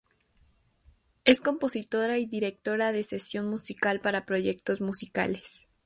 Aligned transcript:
Es 1.25 1.41
Compositora 1.41 2.17
y 2.17 2.25
directora 2.25 2.91
de 2.91 3.03
sesión 3.03 3.45
musical 3.47 3.99
para 3.99 4.25
proyectos 4.25 4.81
musicales. 4.81 5.67